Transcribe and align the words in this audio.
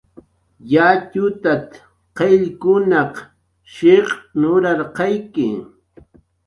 "Yatxutat"" 0.71 1.69
qayllkunaq 2.17 3.15
shiq' 3.73 4.15
nurarqayki" 4.39 5.47